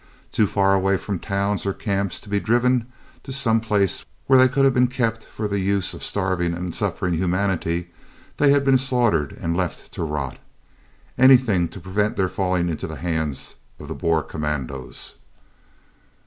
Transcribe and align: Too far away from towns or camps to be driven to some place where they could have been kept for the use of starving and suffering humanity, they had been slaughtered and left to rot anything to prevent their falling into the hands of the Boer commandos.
Too 0.31 0.47
far 0.47 0.73
away 0.73 0.97
from 0.97 1.19
towns 1.19 1.63
or 1.63 1.73
camps 1.75 2.19
to 2.21 2.27
be 2.27 2.39
driven 2.39 2.87
to 3.21 3.31
some 3.31 3.61
place 3.61 4.03
where 4.25 4.39
they 4.39 4.47
could 4.47 4.65
have 4.65 4.73
been 4.73 4.87
kept 4.87 5.23
for 5.23 5.47
the 5.47 5.59
use 5.59 5.93
of 5.93 6.03
starving 6.03 6.55
and 6.55 6.73
suffering 6.73 7.13
humanity, 7.13 7.91
they 8.37 8.49
had 8.49 8.65
been 8.65 8.79
slaughtered 8.79 9.31
and 9.31 9.55
left 9.55 9.91
to 9.91 10.03
rot 10.03 10.39
anything 11.19 11.67
to 11.67 11.79
prevent 11.79 12.17
their 12.17 12.29
falling 12.29 12.67
into 12.67 12.87
the 12.87 12.95
hands 12.95 13.57
of 13.77 13.87
the 13.87 13.93
Boer 13.93 14.23
commandos. 14.23 15.17